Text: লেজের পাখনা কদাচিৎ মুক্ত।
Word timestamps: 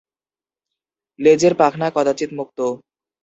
লেজের 1.19 1.53
পাখনা 1.55 1.87
কদাচিৎ 1.95 2.31
মুক্ত। 2.33 2.59